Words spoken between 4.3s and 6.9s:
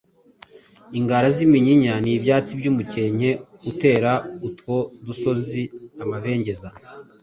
utwo dusozi amabengeza.